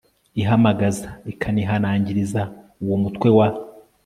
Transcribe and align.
ihamagaza 0.41 1.07
ikanihanangiriza 1.33 2.41
uwo 2.83 2.95
mutwe 3.03 3.29
wa 3.37 3.47